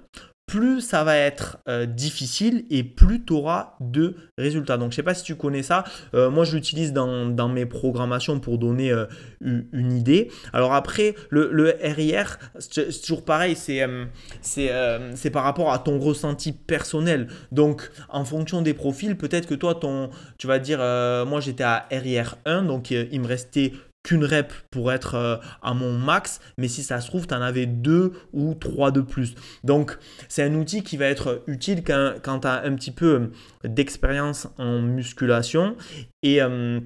plus 0.47 0.81
ça 0.81 1.03
va 1.03 1.17
être 1.17 1.59
euh, 1.69 1.87
difficile 1.87 2.67
et 2.71 2.85
plus 2.85 3.25
tu 3.25 3.33
auras 3.33 3.75
de 3.81 4.17
résultats. 4.39 4.77
Donc 4.77 4.93
je 4.93 4.95
ne 4.95 4.97
sais 4.97 5.03
pas 5.03 5.15
si 5.15 5.25
tu 5.25 5.35
connais 5.35 5.63
ça. 5.63 5.85
Euh, 6.15 6.31
moi 6.31 6.45
je 6.45 6.55
l'utilise 6.55 6.93
dans, 6.93 7.49
mes 7.49 7.67
programmations 7.67 8.39
pour 8.41 8.59
donner 8.59 8.93
une 9.41 9.93
idée. 9.93 10.31
Alors 10.53 10.75
après, 10.75 11.15
le, 11.31 11.75
RIR, 11.83 12.39
c'est 12.59 13.01
toujours 13.01 13.25
pareil, 13.25 13.57
c'est 13.57 13.87
c'est 14.41 15.31
par 15.31 15.45
rapport 15.45 15.73
à 15.73 15.79
ton 15.79 15.99
ressenti 15.99 16.53
personnel. 16.53 17.29
Donc 17.53 17.91
en 18.09 18.25
fonction 18.25 18.63
des 18.63 18.75
profils, 18.75 19.17
peut-être 19.17 19.47
que 19.47 19.55
toi, 19.55 19.75
ton, 19.75 20.11
tu 20.39 20.47
vas 20.47 20.59
dire, 20.59 20.79
moi 21.27 21.41
j'étais 21.41 21.65
à 21.65 21.87
RIR 21.91 22.37
1, 22.45 22.63
donc 22.63 22.91
il 22.91 23.21
me 23.21 23.27
restait 23.27 23.73
qu'une 24.07 24.25
rep 24.25 24.53
pour 24.71 24.93
être 24.93 25.17
euh, 25.17 25.37
à 25.63 25.75
mon 25.75 25.93
max, 25.93 26.41
mais 26.59 26.69
si 26.69 26.85
ça 26.85 27.01
se 27.01 27.09
trouve, 27.09 27.27
tu 27.27 27.35
en 27.35 27.43
avais 27.43 27.67
deux 27.67 28.13
ou 28.33 28.55
trois 28.55 28.93
de 28.93 29.01
plus. 29.01 29.35
Donc, 29.65 29.99
c'est 30.29 30.45
un 30.45 30.55
outil 30.55 30.85
qui 30.85 30.97
va 30.97 31.07
être 31.07 31.43
utile 31.49 31.83
quand, 31.85 32.15
quand 32.23 32.41
tu 32.41 32.47
as 32.47 32.63
un 32.63 32.77
petit 32.77 32.93
peu 32.93 33.31
euh, 33.65 33.69
d'expérience 33.69 34.47
en 34.59 34.81
musculation. 34.81 35.77
Et, 36.23 36.41
euh, 36.41 36.79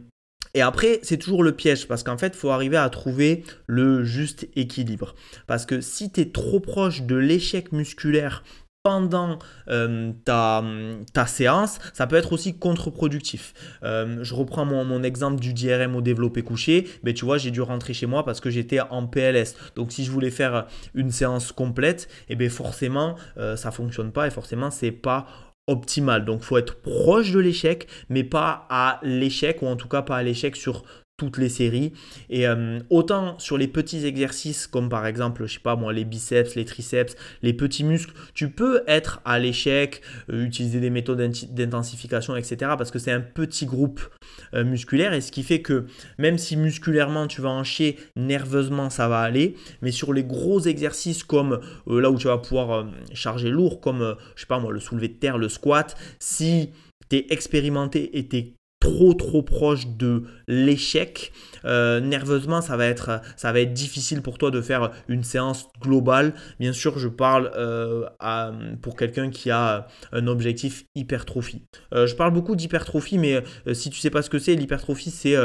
et 0.55 0.63
après, 0.63 0.99
c'est 1.03 1.19
toujours 1.19 1.43
le 1.43 1.53
piège 1.53 1.87
parce 1.87 2.03
qu'en 2.03 2.17
fait, 2.17 2.29
il 2.29 2.39
faut 2.39 2.51
arriver 2.51 2.79
à 2.79 2.89
trouver 2.89 3.45
le 3.67 4.03
juste 4.03 4.49
équilibre. 4.57 5.15
Parce 5.47 5.67
que 5.67 5.83
si 5.83 6.11
tu 6.11 6.23
es 6.23 6.31
trop 6.31 6.59
proche 6.59 7.03
de 7.03 7.17
l'échec 7.17 7.71
musculaire 7.73 8.43
pendant 8.83 9.39
euh, 9.69 10.13
ta, 10.25 10.65
ta, 11.13 11.27
séance, 11.27 11.79
ça 11.93 12.07
peut 12.07 12.17
être 12.17 12.33
aussi 12.33 12.59
contre-productif. 12.59 13.53
Euh, 13.83 14.19
je 14.23 14.35
reprends 14.35 14.65
mon, 14.65 14.85
mon, 14.85 15.03
exemple 15.03 15.41
du 15.41 15.53
DRM 15.53 15.97
au 15.97 16.01
développé 16.01 16.43
couché. 16.43 16.89
Mais 17.03 17.13
tu 17.13 17.25
vois, 17.25 17.39
j'ai 17.39 17.51
dû 17.51 17.61
rentrer 17.61 17.93
chez 17.93 18.07
moi 18.07 18.25
parce 18.25 18.41
que 18.41 18.51
j'étais 18.51 18.81
en 18.81 19.07
PLS. 19.07 19.55
Donc, 19.77 19.93
si 19.93 20.05
je 20.05 20.11
voulais 20.11 20.31
faire 20.31 20.67
une 20.95 21.11
séance 21.11 21.53
complète, 21.53 22.09
et 22.29 22.33
eh 22.33 22.37
bien 22.37 22.49
forcément, 22.49 23.17
euh, 23.37 23.57
ça 23.57 23.71
fonctionne 23.71 24.13
pas 24.13 24.27
et 24.27 24.31
forcément, 24.31 24.71
c'est 24.71 24.93
pas 24.93 25.27
optimal. 25.67 26.25
Donc, 26.25 26.43
faut 26.43 26.57
être 26.57 26.81
proche 26.81 27.33
de 27.33 27.39
l'échec, 27.39 27.87
mais 28.09 28.25
pas 28.25 28.67
à 28.71 28.99
l'échec 29.03 29.63
ou 29.63 29.67
en 29.67 29.77
tout 29.77 29.89
cas 29.89 30.03
pas 30.03 30.17
à 30.17 30.23
l'échec 30.23 30.57
sur 30.57 30.85
les 31.39 31.49
séries. 31.49 31.93
Et 32.29 32.47
euh, 32.47 32.79
autant 32.91 33.39
sur 33.39 33.59
les 33.59 33.69
petits 33.69 34.07
exercices 34.07 34.67
comme 34.67 34.89
par 34.89 35.07
exemple, 35.07 35.47
je 35.47 35.55
sais 35.55 35.61
pas 35.61 35.77
moi, 35.77 35.93
les 35.93 36.05
biceps, 36.05 36.55
les 36.55 36.65
triceps, 36.65 37.17
les 37.43 37.53
petits 37.53 37.85
muscles, 37.85 38.15
tu 38.35 38.51
peux 38.51 38.83
être 38.87 39.21
à 39.25 39.39
l'échec, 39.39 40.03
euh, 40.31 40.45
utiliser 40.45 40.81
des 40.81 40.91
méthodes 40.91 41.21
d'intensification, 41.51 42.37
etc. 42.37 42.73
Parce 42.79 42.91
que 42.91 42.99
c'est 42.99 43.13
un 43.13 43.21
petit 43.21 43.67
groupe 43.67 44.01
euh, 44.55 44.65
musculaire 44.65 45.13
et 45.13 45.21
ce 45.21 45.33
qui 45.33 45.43
fait 45.43 45.61
que 45.61 45.87
même 46.19 46.39
si 46.39 46.57
musculairement 46.57 47.27
tu 47.27 47.41
vas 47.41 47.51
en 47.51 47.65
chier, 47.65 47.99
nerveusement 48.17 48.91
ça 48.91 49.09
va 49.09 49.21
aller. 49.21 49.57
Mais 49.83 49.93
sur 49.93 50.13
les 50.13 50.25
gros 50.25 50.61
exercices 50.61 51.25
comme 51.25 51.61
là 51.87 52.11
où 52.11 52.19
tu 52.19 52.27
vas 52.27 52.39
pouvoir 52.39 52.87
charger 53.13 53.51
lourd, 53.51 53.81
comme 53.81 54.17
je 54.35 54.41
sais 54.41 54.47
pas 54.47 54.59
moi, 54.59 54.73
le 54.73 54.81
soulevé 54.81 55.09
de 55.09 55.15
terre, 55.15 55.39
le 55.39 55.49
squat, 55.49 55.97
si 56.19 56.71
tu 57.09 57.17
es 57.17 57.27
expérimenté 57.31 58.19
et 58.19 58.27
tu 58.27 58.55
trop 58.81 59.13
trop 59.13 59.43
proche 59.43 59.87
de 59.87 60.25
l'échec, 60.49 61.33
euh, 61.67 62.01
nerveusement 62.01 62.63
ça 62.63 62.77
va, 62.79 62.87
être, 62.87 63.21
difficile 63.73 64.23
pour 64.23 64.39
toi 64.39 64.51
de 64.51 64.61
faire 64.63 64.91
une 65.09 65.23
séance 65.23 65.69
globale. 65.81 66.33
Bien 66.59 66.73
sûr, 66.73 66.99
je 66.99 67.09
parle 67.09 67.53
euh, 67.57 68.09
pour 68.81 68.97
quelqu'un 68.97 69.31
qui 69.31 69.51
a 69.51 69.87
un 70.13 70.27
objectif 70.27 70.87
hypertrophie. 70.95 71.67
Euh, 71.93 72.07
je 72.07 72.17
parle 72.17 72.33
beaucoup 72.33 72.57
d'hypertrophie, 72.57 73.19
mais 73.19 73.45
si 73.75 73.91
tu 73.91 74.01
sais 74.01 74.11
pas 74.11 74.23
ce 74.23 74.31
que 74.31 74.39
c'est, 74.39 74.55
l'hypertrophie 74.57 75.11
c'est 75.11 75.37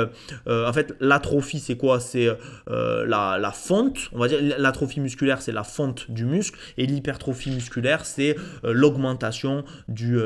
en 0.47 0.73
fait 0.73 0.95
l'atrophie 1.01 1.59
c'est 1.59 1.77
quoi? 1.77 1.99
C'est 1.99 2.29
la, 2.67 3.37
la 3.37 3.51
fonte, 3.51 4.09
on 4.13 4.19
va 4.19 4.29
dire 4.29 4.39
l'atrophie 4.57 5.01
musculaire 5.01 5.41
c'est 5.41 5.51
la 5.51 5.63
fonte 5.63 6.09
du 6.09 6.25
muscle 6.25 6.57
et 6.77 6.85
l'hypertrophie 6.85 7.51
musculaire 7.51 8.05
c'est 8.05 8.37
l'augmentation 8.63 9.65
du 9.87 10.17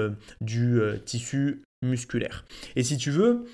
tissu 1.05 1.63
musculaire. 1.81 2.45
Et 2.75 2.83
si 2.83 2.97
tu 2.97 3.11
veux, 3.11 3.45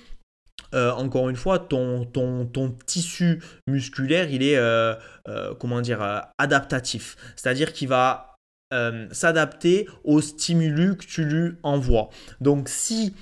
euh, 0.74 0.91
encore 0.91 1.29
une 1.29 1.36
fois, 1.36 1.60
ton, 1.60 2.05
ton, 2.05 2.46
ton, 2.46 2.75
tissu 2.86 3.41
musculaire, 3.67 4.29
il 4.29 4.44
est, 4.44 4.58
euh, 4.58 4.96
euh, 5.27 5.53
comment 5.55 5.82
dire, 5.82 6.01
adaptatif. 6.38 7.15
C'est-à-dire 7.36 7.74
qu'il 7.74 7.88
va 7.88 8.32
s'adapter 9.12 9.88
au 10.03 10.20
stimulus 10.20 10.98
que 10.98 11.05
tu 11.05 11.24
lui 11.24 11.53
envoies. 11.63 12.10
Donc 12.41 12.67
si 12.67 13.15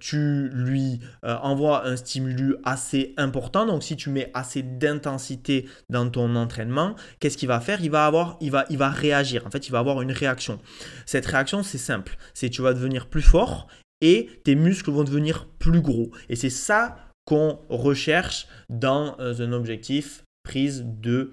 tu 0.00 0.48
lui 0.52 0.98
envoies 1.22 1.86
un 1.86 1.94
stimulus 1.94 2.56
assez 2.64 3.14
important, 3.16 3.64
donc 3.64 3.84
si 3.84 3.94
tu 3.94 4.10
mets 4.10 4.32
assez 4.34 4.64
d'intensité 4.64 5.68
dans 5.88 6.10
ton 6.10 6.34
entraînement, 6.34 6.96
qu'est-ce 7.20 7.38
qu'il 7.38 7.46
va 7.46 7.60
faire? 7.60 7.80
Il 7.80 7.92
va, 7.92 8.06
avoir, 8.06 8.38
il, 8.40 8.50
va, 8.50 8.64
il 8.70 8.78
va 8.78 8.90
réagir. 8.90 9.46
En 9.46 9.50
fait, 9.50 9.68
il 9.68 9.70
va 9.70 9.78
avoir 9.78 10.02
une 10.02 10.10
réaction. 10.10 10.58
Cette 11.06 11.26
réaction, 11.26 11.62
c'est 11.62 11.78
simple. 11.78 12.16
C'est 12.34 12.50
tu 12.50 12.62
vas 12.62 12.74
devenir 12.74 13.06
plus 13.06 13.22
fort 13.22 13.68
et 14.02 14.28
tes 14.44 14.54
muscles 14.54 14.90
vont 14.90 15.04
devenir 15.04 15.48
plus 15.58 15.80
gros. 15.80 16.10
Et 16.28 16.36
c'est 16.36 16.50
ça 16.50 16.96
qu'on 17.24 17.58
recherche 17.70 18.46
dans 18.68 19.16
euh, 19.20 19.34
un 19.38 19.52
objectif 19.52 20.24
prise 20.42 20.84
de 20.84 21.30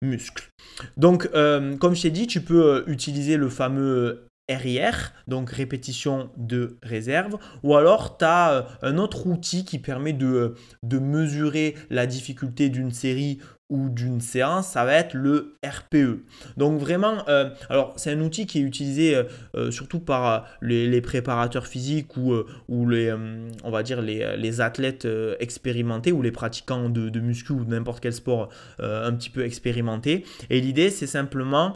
muscles. 0.00 0.48
Donc, 0.96 1.28
euh, 1.34 1.76
comme 1.76 1.94
je 1.94 2.02
t'ai 2.02 2.10
dit, 2.10 2.26
tu 2.26 2.40
peux 2.40 2.64
euh, 2.64 2.84
utiliser 2.86 3.36
le 3.36 3.48
fameux 3.48 4.28
RIR, 4.48 5.12
donc 5.26 5.50
répétition 5.50 6.30
de 6.36 6.76
réserve, 6.82 7.38
ou 7.62 7.76
alors 7.76 8.18
tu 8.18 8.26
as 8.26 8.66
un 8.82 8.98
autre 8.98 9.26
outil 9.26 9.64
qui 9.64 9.78
permet 9.78 10.12
de, 10.12 10.54
de 10.82 10.98
mesurer 10.98 11.74
la 11.88 12.06
difficulté 12.06 12.68
d'une 12.68 12.92
série 12.92 13.38
ou 13.70 13.88
d'une 13.88 14.20
séance, 14.20 14.68
ça 14.68 14.84
va 14.84 14.92
être 14.94 15.14
le 15.14 15.56
RPE. 15.66 16.22
Donc 16.58 16.78
vraiment, 16.78 17.26
euh, 17.28 17.48
alors 17.70 17.94
c'est 17.96 18.12
un 18.12 18.20
outil 18.20 18.46
qui 18.46 18.58
est 18.58 18.62
utilisé 18.62 19.16
euh, 19.16 19.24
euh, 19.56 19.70
surtout 19.70 20.00
par 20.00 20.46
les, 20.60 21.00
préparateurs 21.00 21.66
physiques 21.66 22.16
ou, 22.16 22.34
ou 22.68 22.88
les, 22.88 23.12
on 23.64 23.70
va 23.70 23.82
dire 23.82 24.00
les, 24.00 24.60
athlètes 24.60 25.08
expérimentés 25.40 26.12
ou 26.12 26.22
les 26.22 26.30
pratiquants 26.30 26.88
de, 26.88 27.08
de 27.08 27.20
muscu 27.20 27.52
ou 27.52 27.64
n'importe 27.64 28.00
quel 28.00 28.12
sport 28.12 28.48
un 28.78 29.12
petit 29.12 29.30
peu 29.30 29.44
expérimenté. 29.44 30.24
Et 30.50 30.60
l'idée 30.60 30.90
c'est 30.90 31.06
simplement, 31.06 31.74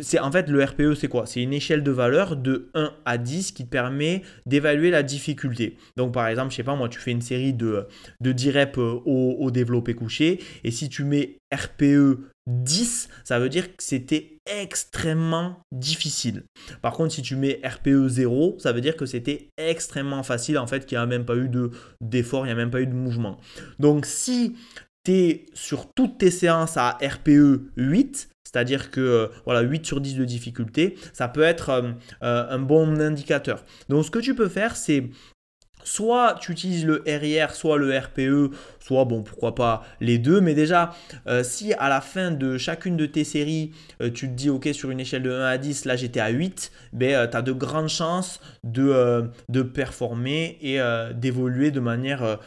c'est 0.00 0.20
en 0.20 0.30
fait 0.30 0.48
le 0.48 0.62
RPE 0.62 0.94
c'est 0.94 1.08
quoi? 1.08 1.26
C'est 1.26 1.42
une 1.42 1.52
échelle 1.52 1.82
de 1.82 1.90
valeur 1.90 2.36
de 2.36 2.70
1 2.74 2.92
à 3.04 3.18
10 3.18 3.52
qui 3.52 3.64
te 3.64 3.70
permet 3.70 4.22
d'évaluer 4.46 4.90
la 4.90 5.02
difficulté. 5.02 5.76
Donc 5.96 6.14
par 6.14 6.28
exemple, 6.28 6.52
je 6.52 6.56
sais 6.56 6.62
pas 6.62 6.76
moi, 6.76 6.88
tu 6.88 7.00
fais 7.00 7.10
une 7.10 7.22
série 7.22 7.52
de, 7.52 7.86
de 8.20 8.32
10 8.32 8.50
reps 8.52 8.78
au 8.78 9.50
développé 9.50 9.94
couché 9.94 10.38
et 10.64 10.70
si 10.70 10.88
tu 10.88 11.04
mets 11.04 11.38
RPE 11.52 12.18
10, 12.46 13.08
ça 13.24 13.38
veut 13.38 13.48
dire 13.48 13.68
que 13.68 13.82
c'était 13.82 14.38
extrêmement 14.46 15.60
difficile. 15.72 16.44
Par 16.82 16.94
contre, 16.94 17.14
si 17.14 17.22
tu 17.22 17.36
mets 17.36 17.60
RPE 17.64 18.08
0, 18.08 18.56
ça 18.58 18.72
veut 18.72 18.80
dire 18.80 18.96
que 18.96 19.06
c'était 19.06 19.48
extrêmement 19.56 20.22
facile, 20.22 20.58
en 20.58 20.66
fait, 20.66 20.86
qu'il 20.86 20.98
n'y 20.98 21.02
a 21.02 21.06
même 21.06 21.24
pas 21.24 21.36
eu 21.36 21.50
d'effort, 22.00 22.44
il 22.44 22.48
n'y 22.48 22.52
a 22.52 22.56
même 22.56 22.70
pas 22.70 22.80
eu 22.80 22.86
de 22.86 22.94
mouvement. 22.94 23.38
Donc, 23.78 24.06
si 24.06 24.56
tu 25.04 25.12
es 25.12 25.46
sur 25.54 25.92
toutes 25.92 26.18
tes 26.18 26.30
séances 26.30 26.76
à 26.76 26.98
RPE 27.02 27.70
8, 27.76 28.30
c'est-à-dire 28.50 28.90
que 28.90 29.00
euh, 29.00 29.26
voilà, 29.44 29.60
8 29.60 29.86
sur 29.86 30.00
10 30.00 30.16
de 30.16 30.24
difficulté, 30.24 30.96
ça 31.12 31.28
peut 31.28 31.42
être 31.42 31.70
euh, 31.70 31.92
euh, 32.22 32.46
un 32.50 32.58
bon 32.58 33.00
indicateur. 33.00 33.64
Donc 33.88 34.04
ce 34.04 34.10
que 34.10 34.18
tu 34.18 34.34
peux 34.34 34.48
faire, 34.48 34.76
c'est 34.76 35.10
soit 35.84 36.36
tu 36.40 36.52
utilises 36.52 36.84
le 36.84 37.02
RIR, 37.06 37.54
soit 37.54 37.78
le 37.78 37.96
RPE, 37.96 38.54
soit 38.80 39.04
bon, 39.04 39.22
pourquoi 39.22 39.54
pas 39.54 39.82
les 40.00 40.18
deux. 40.18 40.40
Mais 40.40 40.54
déjà, 40.54 40.94
euh, 41.26 41.42
si 41.42 41.72
à 41.74 41.88
la 41.88 42.00
fin 42.00 42.30
de 42.30 42.58
chacune 42.58 42.96
de 42.96 43.06
tes 43.06 43.24
séries, 43.24 43.72
euh, 44.02 44.10
tu 44.10 44.28
te 44.28 44.34
dis, 44.34 44.50
ok, 44.50 44.68
sur 44.72 44.90
une 44.90 45.00
échelle 45.00 45.22
de 45.22 45.32
1 45.32 45.44
à 45.44 45.58
10, 45.58 45.84
là 45.84 45.96
j'étais 45.96 46.20
à 46.20 46.28
8, 46.28 46.70
ben, 46.92 47.28
tu 47.28 47.36
as 47.36 47.42
de 47.42 47.52
grandes 47.52 47.88
chances 47.88 48.40
de, 48.64 48.88
euh, 48.90 49.22
performer 49.74 50.58
et 50.62 50.78
d'évoluer 51.14 51.70
de 51.70 51.80
manière 51.80 52.38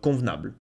convenable. 0.00 0.54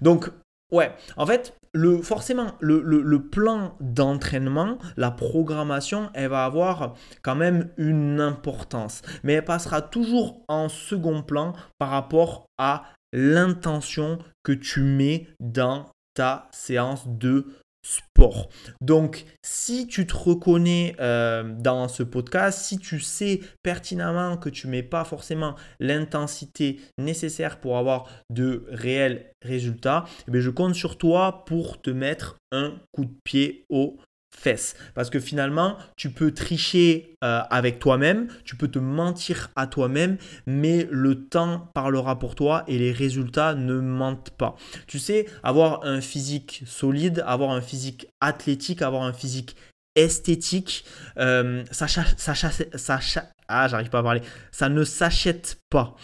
donc, 0.00 0.30
ouais, 0.72 0.92
en 1.16 1.26
fait, 1.26 1.59
le, 1.72 2.02
forcément, 2.02 2.52
le, 2.60 3.18
plan 3.18 3.76
d'entraînement, 3.80 4.78
la 4.96 5.10
programmation, 5.10 6.10
elle 6.14 6.30
va 6.30 6.44
avoir 6.44 6.94
quand 7.22 7.36
même 7.36 7.70
une 7.76 8.20
importance. 8.20 9.02
Mais 9.22 9.34
elle 9.34 9.44
passera 9.44 9.82
toujours 9.82 10.42
en 10.48 10.68
second 10.68 11.22
plan 11.22 11.52
par 11.78 11.90
rapport 11.90 12.46
à 12.58 12.84
l'intention 13.12 14.18
que 14.42 14.52
tu 14.52 14.82
mets 14.82 15.28
dans 15.38 15.86
ta 16.14 16.48
séance 16.52 17.06
de 17.06 17.46
sport. 17.82 18.48
Donc, 18.80 19.24
si 19.42 19.86
tu 19.86 20.06
te 20.06 20.14
reconnais 20.14 20.94
euh, 21.00 21.54
dans 21.58 21.88
ce 21.88 22.02
podcast, 22.02 22.60
si 22.60 22.78
tu 22.78 23.00
sais 23.00 23.40
pertinemment 23.62 24.36
que 24.36 24.48
tu 24.48 24.66
mets 24.66 24.82
pas 24.82 25.04
forcément 25.04 25.54
l'intensité 25.78 26.80
nécessaire 26.98 27.60
pour 27.60 27.78
avoir 27.78 28.08
de 28.28 28.66
réels 28.68 29.32
résultats, 29.42 30.04
eh 30.32 30.40
je 30.40 30.50
compte 30.50 30.74
sur 30.74 30.98
toi 30.98 31.44
pour 31.46 31.80
te 31.80 31.90
mettre 31.90 32.36
un 32.52 32.74
coup 32.92 33.04
de 33.04 33.14
pied 33.24 33.64
au 33.70 33.96
fesses. 34.34 34.74
Parce 34.94 35.10
que 35.10 35.20
finalement, 35.20 35.76
tu 35.96 36.10
peux 36.10 36.32
tricher 36.32 37.14
euh, 37.24 37.40
avec 37.50 37.78
toi-même, 37.78 38.28
tu 38.44 38.56
peux 38.56 38.68
te 38.68 38.78
mentir 38.78 39.50
à 39.56 39.66
toi-même, 39.66 40.16
mais 40.46 40.88
le 40.90 41.26
temps 41.26 41.68
parlera 41.74 42.18
pour 42.18 42.34
toi 42.34 42.64
et 42.66 42.78
les 42.78 42.92
résultats 42.92 43.54
ne 43.54 43.74
mentent 43.80 44.30
pas. 44.30 44.56
Tu 44.86 44.98
sais, 44.98 45.26
avoir 45.42 45.84
un 45.84 46.00
physique 46.00 46.62
solide, 46.66 47.22
avoir 47.26 47.50
un 47.50 47.60
physique 47.60 48.06
athlétique, 48.20 48.82
avoir 48.82 49.02
un 49.02 49.12
physique 49.12 49.56
esthétique, 49.96 50.84
euh, 51.18 51.64
ça, 51.70 51.86
ça, 51.88 52.34
ah, 53.50 53.68
j'arrive 53.68 53.90
pas 53.90 53.98
à 53.98 54.02
parler. 54.02 54.22
Ça 54.52 54.68
ne 54.68 54.84
s'achète 54.84 55.60
pas. 55.68 55.96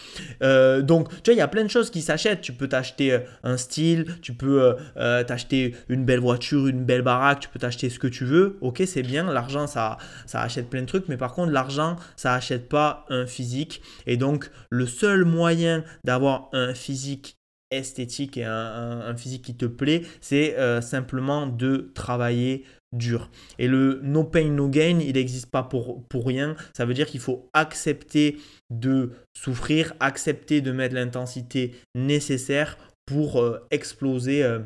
Euh, 0.42 0.82
donc, 0.82 1.08
tu 1.22 1.30
vois, 1.30 1.34
il 1.34 1.38
y 1.38 1.42
a 1.42 1.48
plein 1.48 1.64
de 1.64 1.70
choses 1.70 1.90
qui 1.90 2.02
s'achètent. 2.02 2.40
Tu 2.40 2.52
peux 2.52 2.68
t'acheter 2.68 3.12
euh, 3.12 3.20
un 3.44 3.56
style, 3.56 4.06
tu 4.20 4.34
peux 4.34 4.76
euh, 4.96 5.24
t'acheter 5.24 5.76
une 5.88 6.04
belle 6.04 6.20
voiture, 6.20 6.66
une 6.66 6.84
belle 6.84 7.02
baraque, 7.02 7.40
tu 7.40 7.48
peux 7.48 7.60
t'acheter 7.60 7.88
ce 7.88 7.98
que 7.98 8.08
tu 8.08 8.24
veux. 8.24 8.58
Ok, 8.60 8.82
c'est 8.86 9.02
bien. 9.02 9.32
L'argent, 9.32 9.66
ça, 9.66 9.98
achète 10.32 10.68
plein 10.68 10.82
de 10.82 10.86
trucs. 10.86 11.08
Mais 11.08 11.16
par 11.16 11.32
contre, 11.34 11.52
l'argent, 11.52 11.96
ça 12.16 12.34
achète 12.34 12.68
pas 12.68 13.06
un 13.08 13.26
physique. 13.26 13.80
Et 14.06 14.16
donc, 14.16 14.50
le 14.70 14.86
seul 14.86 15.24
moyen 15.24 15.84
d'avoir 16.04 16.48
un 16.52 16.74
physique 16.74 17.38
esthétique 17.70 18.36
et 18.36 18.44
un, 18.44 19.14
physique 19.16 19.42
qui 19.42 19.56
te 19.56 19.66
plaît, 19.66 20.02
c'est 20.20 20.56
simplement 20.80 21.46
de 21.46 21.90
travailler 21.94 22.64
dur. 22.92 23.30
Et 23.58 23.68
le 23.68 24.00
no 24.02 24.24
pain, 24.24 24.48
no 24.50 24.68
gain, 24.68 24.98
il 25.00 25.14
n'existe 25.14 25.50
pas 25.50 25.62
pour, 25.62 26.04
pour 26.08 26.26
rien. 26.26 26.56
Ça 26.76 26.84
veut 26.84 26.94
dire 26.94 27.06
qu'il 27.06 27.20
faut 27.20 27.48
accepter 27.52 28.38
de 28.70 29.10
souffrir, 29.36 29.94
accepter 30.00 30.60
de 30.60 30.72
mettre 30.72 30.94
l'intensité 30.94 31.74
nécessaire 31.94 32.76
pour 33.06 33.40
euh, 33.40 33.64
exploser 33.70 34.42
euh, 34.42 34.60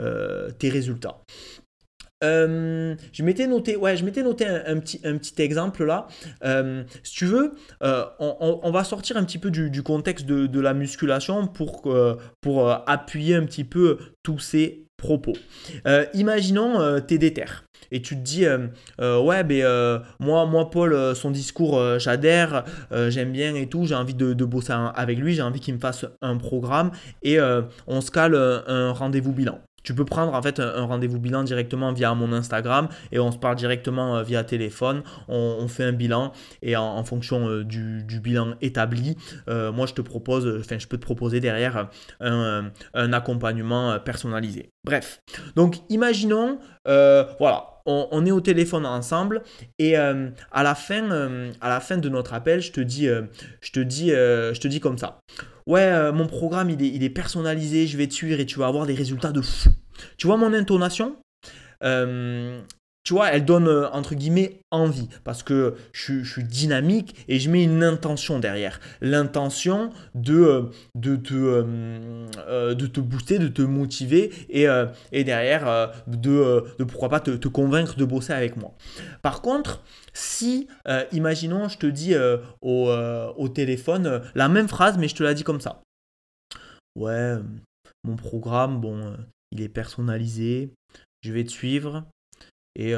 euh, 0.00 0.50
tes 0.58 0.70
résultats. 0.70 1.20
je 2.22 3.22
m'étais 3.22 3.46
noté, 3.46 3.76
ouais, 3.76 3.96
je 3.96 4.04
m'étais 4.04 4.22
noté 4.22 4.46
un, 4.46 4.78
petit, 4.78 5.00
un 5.04 5.18
petit 5.18 5.40
exemple 5.40 5.84
là. 5.84 6.08
si 7.02 7.14
tu 7.14 7.26
veux, 7.26 7.54
on, 7.80 8.70
va 8.72 8.84
sortir 8.84 9.16
un 9.18 9.24
petit 9.24 9.38
peu 9.38 9.50
du, 9.50 9.82
contexte 9.82 10.26
de, 10.26 10.46
de, 10.46 10.60
la 10.60 10.74
musculation 10.74 11.46
pour, 11.46 11.82
pour 12.40 12.70
appuyer 12.88 13.36
un 13.36 13.44
petit 13.44 13.64
peu 13.64 13.98
tous 14.22 14.38
ces 14.38 14.87
propos. 14.98 15.32
Euh, 15.86 16.04
imaginons, 16.12 16.80
euh, 16.80 17.00
tu 17.00 17.14
es 17.14 17.18
déter. 17.18 17.46
et 17.90 18.02
tu 18.02 18.16
te 18.16 18.20
dis 18.20 18.44
ouais 19.00 19.44
ben 19.44 20.02
moi 20.20 20.44
moi 20.44 20.68
Paul 20.68 21.16
son 21.16 21.30
discours 21.30 21.98
j'adhère 21.98 22.64
j'aime 23.08 23.32
bien 23.32 23.54
et 23.54 23.66
tout 23.66 23.86
j'ai 23.86 23.94
envie 23.94 24.12
de, 24.12 24.34
de 24.34 24.44
bosser 24.44 24.74
avec 24.94 25.18
lui 25.18 25.32
j'ai 25.34 25.40
envie 25.40 25.60
qu'il 25.60 25.72
me 25.74 25.78
fasse 25.78 26.04
un 26.20 26.36
programme 26.36 26.90
et 27.22 27.38
on 27.86 28.00
se 28.02 28.10
cale 28.10 28.34
un 28.34 28.92
rendez-vous 28.92 29.32
bilan 29.32 29.58
tu 29.88 29.94
peux 29.94 30.04
prendre 30.04 30.34
en 30.34 30.42
fait 30.42 30.60
un, 30.60 30.84
rendez-vous 30.84 31.18
bilan 31.18 31.44
directement 31.44 31.94
via 31.94 32.12
mon 32.12 32.30
Instagram 32.34 32.88
et 33.10 33.18
on 33.18 33.32
se 33.32 33.38
parle 33.38 33.56
directement 33.56 34.18
euh, 34.18 34.22
via 34.22 34.44
téléphone. 34.44 35.02
On, 35.28 35.66
fait 35.66 35.84
un 35.84 35.92
bilan 35.92 36.32
et 36.60 36.76
en, 36.76 37.02
fonction 37.04 37.48
euh, 37.48 37.64
du, 37.64 38.04
bilan 38.22 38.52
établi, 38.60 39.16
euh, 39.48 39.72
moi 39.72 39.86
je 39.86 39.94
te 39.94 40.02
propose, 40.02 40.60
enfin 40.60 40.78
je 40.78 40.86
peux 40.86 40.98
te 40.98 41.06
proposer 41.06 41.40
derrière 41.40 41.88
un, 42.20 42.70
accompagnement 42.92 43.98
personnalisé. 43.98 44.74
Bref, 44.84 45.22
donc 45.56 45.76
imaginons, 45.88 46.58
voilà, 46.84 47.77
on, 47.86 48.26
est 48.26 48.30
au 48.30 48.40
téléphone 48.40 48.86
ensemble 48.86 49.42
et 49.78 49.96
à 49.96 50.62
la 50.62 50.74
fin, 50.74 51.50
à 51.60 51.68
la 51.68 51.80
fin 51.80 51.98
de 51.98 52.08
notre 52.08 52.34
appel, 52.34 52.60
je 52.60 52.72
te 52.72 52.80
dis, 52.80 53.08
dis 54.68 54.80
comme 54.80 54.98
ça 54.98 55.20
ouais, 55.68 55.82
euh, 55.82 56.12
mon 56.12 56.26
programme, 56.26 56.70
il 56.70 57.04
est, 57.04 57.10
personnalisé, 57.10 57.86
je 57.86 57.96
vais 57.96 58.08
te 58.08 58.14
suivre 58.14 58.40
et 58.40 58.46
tu 58.46 58.58
vas 58.58 58.66
avoir 58.66 58.86
des 58.86 58.94
résultats 58.94 59.30
de 59.30 59.42
fou. 59.42 59.68
Tu 60.16 60.26
vois 60.26 60.36
mon 60.36 60.52
intonation? 60.52 61.16
Euh, 61.84 62.60
tu 63.04 63.14
vois, 63.14 63.32
elle 63.32 63.44
donne 63.44 63.68
euh, 63.68 63.88
entre 63.90 64.14
guillemets 64.14 64.60
envie 64.70 65.08
parce 65.24 65.42
que 65.42 65.76
je, 65.92 66.22
suis 66.22 66.44
dynamique 66.44 67.24
et 67.28 67.38
je 67.38 67.50
mets 67.50 67.64
une 67.64 67.82
intention 67.82 68.38
derrière. 68.38 68.80
L'intention 69.00 69.90
de, 70.14 70.70
de, 70.94 71.16
te, 71.16 71.64
de 72.74 72.86
te 72.86 73.00
booster, 73.00 73.38
de 73.38 73.48
te 73.48 73.62
motiver 73.62 74.30
et, 74.50 74.66
et 75.12 75.24
derrière 75.24 75.92
de, 76.06 76.64
de 76.78 76.84
pourquoi 76.84 77.08
pas 77.08 77.20
te, 77.20 77.30
te, 77.30 77.48
convaincre 77.48 77.96
de 77.96 78.04
bosser 78.04 78.34
avec 78.34 78.56
moi. 78.56 78.74
Par 79.22 79.40
contre, 79.40 79.82
si, 80.18 80.66
euh, 80.88 81.04
imaginons, 81.12 81.68
je 81.68 81.78
te 81.78 81.86
dis 81.86 82.14
euh, 82.14 82.38
euh, 82.64 83.32
au, 83.36 83.48
téléphone 83.48 84.22
la 84.34 84.48
même 84.48 84.68
phrase, 84.68 84.98
mais 84.98 85.06
je 85.06 85.14
te 85.14 85.22
la 85.22 85.32
dis 85.32 85.44
comme 85.44 85.60
ça. 85.60 85.82
Ouais, 86.96 87.36
mon 88.02 88.16
programme, 88.16 88.80
bon, 88.80 89.16
il 89.52 89.60
est 89.60 89.68
personnalisé, 89.68 90.72
je 91.22 91.32
vais 91.32 91.44
te 91.44 91.50
suivre 91.50 92.04
et 92.76 92.94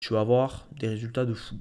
tu 0.00 0.12
vas 0.12 0.20
avoir 0.20 0.68
des 0.78 0.88
résultats 0.88 1.24
de 1.26 1.34
fou. 1.34 1.56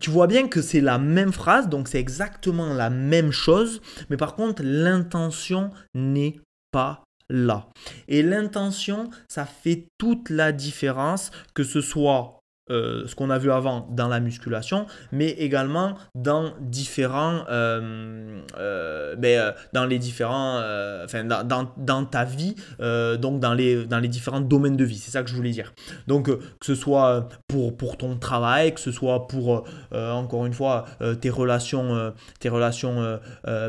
tu 0.00 0.10
vois 0.10 0.26
bien 0.26 0.48
que 0.48 0.62
c'est 0.62 0.80
la 0.80 0.98
même 0.98 1.32
phrase, 1.32 1.68
donc 1.68 1.88
c'est 1.88 2.00
exactement 2.00 2.72
la 2.72 2.90
même 2.90 3.30
chose, 3.30 3.80
mais 4.08 4.16
par 4.16 4.34
contre 4.34 4.62
l'intention 4.64 5.70
n'est 5.94 6.40
pas 6.70 7.04
là. 7.28 7.68
Et 8.08 8.22
l'intention, 8.22 9.08
ça 9.28 9.46
fait 9.46 9.86
toute 9.98 10.30
la 10.30 10.52
différence, 10.52 11.30
que 11.54 11.64
ce 11.64 11.80
soit 11.80 12.39
euh, 12.70 13.06
ce 13.06 13.16
qu'on 13.16 13.30
a 13.30 13.38
vu 13.38 13.50
avant 13.50 13.88
dans 13.90 14.06
la 14.06 14.20
musculation, 14.20 14.86
mais 15.10 15.30
également 15.30 15.96
dans 16.14 16.52
différents, 16.60 17.44
euh, 17.50 18.40
euh, 18.58 19.16
ben, 19.16 19.54
dans 19.72 19.86
les 19.86 19.98
différents, 19.98 20.60
enfin 21.04 21.24
dans, 21.24 21.68
dans, 21.76 22.04
ta 22.04 22.24
vie, 22.24 22.54
donc 22.78 23.40
dans 23.40 23.54
les, 23.54 23.86
dans 23.86 23.98
les 23.98 24.08
différents 24.08 24.40
domaines 24.40 24.76
de 24.76 24.84
vie. 24.84 24.98
C'est 24.98 25.10
ça 25.10 25.22
que 25.22 25.30
je 25.30 25.34
voulais 25.34 25.50
dire. 25.50 25.72
Donc 26.06 26.26
que 26.26 26.66
ce 26.66 26.74
soit 26.74 27.28
pour, 27.48 27.76
pour 27.76 27.96
ton 27.96 28.16
travail, 28.16 28.72
que 28.74 28.80
ce 28.80 28.92
soit 28.92 29.26
pour 29.26 29.64
encore 29.92 30.46
une 30.46 30.54
fois 30.54 30.84
tes 31.20 31.30
relations, 31.30 32.12
tes 32.38 32.48
relations 32.48 33.18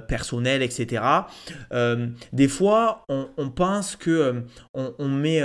personnelles, 0.08 0.62
etc. 0.62 1.04
des 2.34 2.48
fois, 2.48 3.06
on, 3.10 3.50
pense 3.50 3.96
que 3.96 4.44
on, 4.74 5.08
met, 5.10 5.42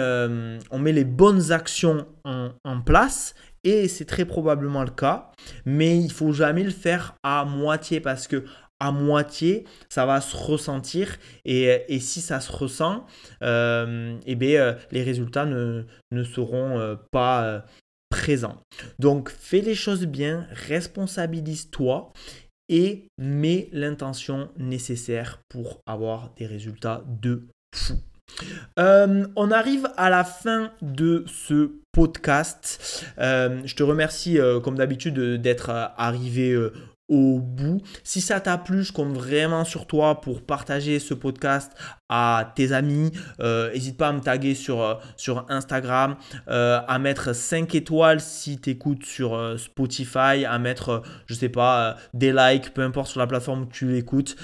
on 0.70 0.78
met 0.78 0.92
les 0.92 1.04
bonnes 1.04 1.52
actions 1.52 2.06
en 2.25 2.80
place 2.84 3.34
et 3.66 3.88
c'est 3.88 4.04
très 4.04 4.25
probablement 4.25 4.85
le 4.85 4.90
cas, 4.90 5.32
mais 5.64 5.99
il 5.99 6.12
faut 6.12 6.32
jamais 6.32 6.62
le 6.62 6.70
faire 6.70 7.16
à 7.25 7.44
moitié 7.44 8.00
parce 8.00 8.28
que 8.28 8.44
à 8.78 8.92
moitié, 8.92 9.64
ça 9.88 10.06
va 10.06 10.20
se 10.20 10.37
ressentir 10.37 11.16
et, 11.44 11.99
si 11.99 12.20
ça 12.20 12.40
se 12.40 12.52
ressent, 12.52 13.06
euh, 13.42 14.16
eh 14.26 14.35
bien, 14.37 14.61
euh, 14.61 14.75
les 14.92 15.02
résultats 15.02 15.46
ne, 15.46 15.85
seront 16.23 16.78
euh, 16.78 16.94
pas 17.11 17.64
présents. 18.08 18.62
Donc 19.00 19.30
fais 19.30 19.62
les 19.62 19.75
choses 19.75 20.06
bien, 20.06 20.46
responsabilise-toi 20.52 22.12
et 22.69 23.08
mets 23.19 23.69
l'intention 23.73 24.50
nécessaire 24.58 25.41
pour 25.49 25.80
avoir 25.86 26.34
des 26.34 26.47
résultats 26.47 27.02
de 27.08 27.49
fou. 27.75 27.95
Euh, 28.78 29.26
on 29.36 29.50
arrive 29.50 29.89
à 29.97 30.10
la 30.10 30.25
fin 30.25 30.71
de 30.82 31.25
ce 31.26 31.71
podcast. 31.93 33.04
Euh, 33.19 33.62
je 33.65 33.75
te 33.75 33.82
remercie, 33.82 34.39
euh, 34.39 34.60
comme 34.60 34.76
d'habitude, 34.76 35.19
d'être 35.41 35.71
arrivé 35.97 36.56
au 37.08 37.38
bout. 37.38 37.80
Si 38.04 38.21
ça 38.21 38.40
t'a 38.40 38.58
plu, 38.58 38.82
je 38.82 38.92
compte 38.92 39.14
vraiment 39.14 39.64
sur 39.64 39.86
toi 39.86 40.21
pour 40.21 40.42
partager 40.42 40.99
ce 40.99 41.14
podcast 41.14 41.73
à 42.08 42.52
tes 42.54 42.73
amis. 42.73 43.12
N'hésite 43.40 43.97
pas 43.97 44.08
à 44.08 44.12
me 44.12 44.21
taguer 44.21 44.54
sur, 44.54 45.00
sur 45.16 45.47
Instagram, 45.49 46.16
à 46.47 46.99
mettre 46.99 47.34
5 47.34 47.75
étoiles 47.75 48.21
si 48.21 48.60
tu 48.60 48.71
écoutes 48.71 49.04
sur 49.04 49.58
Spotify, 49.58 50.45
à 50.45 50.58
mettre, 50.58 51.02
je 51.26 51.34
sais 51.34 51.49
pas, 51.49 51.97
des 52.14 52.32
likes, 52.32 52.73
peu 52.75 52.82
importe 52.82 53.08
sur 53.08 53.21
la 53.21 53.26
plateforme 53.26 53.69
tu 53.71 53.97
écoutes, 53.97 54.36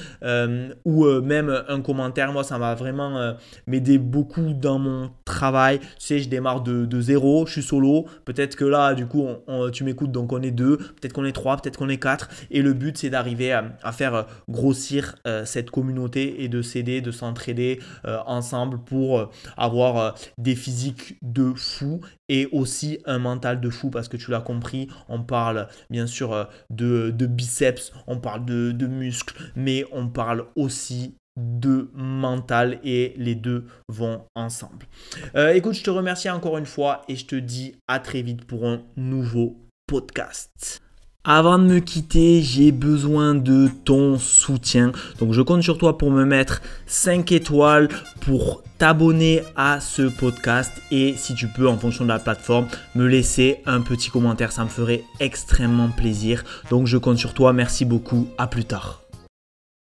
ou 0.85 1.07
même 1.21 1.65
un 1.69 1.81
commentaire. 1.81 2.33
Moi, 2.33 2.45
ça 2.45 2.59
va 2.59 2.75
vraiment 2.75 3.35
m'aider 3.67 3.99
beaucoup 3.99 4.53
dans 4.55 4.79
mon 4.79 5.11
travail. 5.25 5.79
Tu 5.79 5.87
sais, 5.99 6.19
je 6.19 6.29
démarre 6.29 6.63
de, 6.63 6.85
de 6.85 7.01
zéro, 7.01 7.47
je 7.47 7.53
suis 7.53 7.63
solo. 7.63 8.07
Peut-être 8.25 8.57
que 8.57 8.65
là, 8.65 8.95
du 8.95 9.07
coup, 9.07 9.27
tu 9.73 9.85
m'écoutes, 9.85 10.13
donc 10.13 10.33
on 10.33 10.43
est 10.43 10.51
deux, 10.51 10.77
peut-être 10.77 11.13
qu'on 11.13 11.25
est 11.25 11.33
trois, 11.33 11.57
peut-être 11.57 11.77
qu'on 11.77 11.89
est 11.89 11.99
quatre. 11.99 12.29
Et 12.53 12.63
le 12.63 12.75
but, 12.75 12.97
c'est 12.97 13.11
d'arriver 13.11 13.53
à, 13.53 13.93
faire 13.93 14.27
grossir 14.49 15.17
euh, 15.27 15.45
cette 15.45 15.71
communauté 15.71 16.45
et 16.45 16.49
de 16.49 16.63
s'aider, 16.63 17.01
de 17.01 17.11
s'entraider 17.11 17.81
euh, 18.05 18.19
ensemble 18.27 18.79
pour 18.79 19.19
euh, 19.19 19.27
avoir 19.57 20.15
des 20.39 20.55
physiques 20.55 21.19
de 21.23 21.53
fou 21.55 22.01
et 22.29 22.49
aussi 22.53 22.99
un 23.07 23.19
mental 23.19 23.61
de 23.61 23.71
fou 23.71 23.91
parce 23.91 24.09
que 24.09 24.17
tu 24.17 24.31
l'as 24.31 24.41
compris, 24.41 24.89
on 25.09 25.23
parle 25.23 25.69
bien 25.91 26.07
sûr 26.07 26.49
de, 26.71 27.11
biceps, 27.11 27.93
on 28.07 28.19
parle 28.19 28.45
de, 28.45 28.87
muscles, 28.87 29.35
mais 29.57 29.85
on 29.93 30.09
parle 30.09 30.47
aussi 30.57 31.15
de 31.37 31.91
mental 31.95 32.79
et 32.85 33.15
les 33.17 33.35
deux 33.35 33.67
vont 33.89 34.27
ensemble. 34.35 34.87
Euh, 35.35 35.55
écoute, 35.55 35.75
je 35.75 35.83
te 35.83 35.91
remercie 35.91 36.29
encore 36.29 36.59
une 36.59 36.67
fois 36.67 37.03
et 37.09 37.17
je 37.17 37.27
te 37.27 37.37
dis 37.37 37.75
à 37.89 38.01
très 38.01 38.23
vite 38.23 38.45
pour 38.45 38.67
un 38.67 38.83
nouveau 38.97 39.57
podcast. 39.87 40.83
Avant 41.25 41.57
de 41.57 41.65
me 41.65 41.79
quitter, 41.79 42.43
j'ai 42.43 42.73
besoin 42.73 43.37
de 43.37 43.69
ton 43.85 44.19
soutien. 44.19 44.91
Donc 45.21 45.33
je 45.33 45.41
compte 45.41 45.63
sur 45.63 45.79
toi 45.79 45.97
pour 45.97 46.11
me 46.11 46.25
mettre 46.25 46.63
5 46.87 47.31
étoiles, 47.31 47.89
pour 48.23 48.65
t'abonner 48.79 49.43
à 49.55 49.79
ce 49.79 50.03
podcast 50.03 50.73
et 50.91 51.15
si 51.17 51.37
tu 51.37 51.47
peux 51.47 51.69
en 51.69 51.79
fonction 51.79 52.03
de 52.03 52.09
la 52.09 52.19
plateforme 52.19 52.67
me 52.97 53.07
laisser 53.07 53.59
un 53.67 53.83
petit 53.83 54.11
commentaire, 54.11 54.51
ça 54.51 54.65
me 54.65 54.69
ferait 54.69 55.05
extrêmement 55.21 55.91
plaisir. 55.91 56.43
Donc 56.71 56.89
je 56.89 56.97
compte 56.97 57.19
sur 57.19 57.35
toi, 57.35 57.53
merci 57.53 57.85
beaucoup, 57.85 58.27
à 58.37 58.49
plus 58.49 58.65
tard. 58.65 59.02